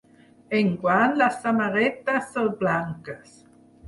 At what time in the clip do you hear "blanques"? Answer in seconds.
2.63-3.37